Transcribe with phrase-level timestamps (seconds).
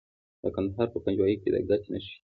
[0.41, 2.19] د کندهار په پنجوايي کې د ګچ نښې شته.